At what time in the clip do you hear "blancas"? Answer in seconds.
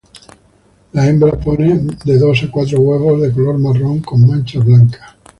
4.65-5.13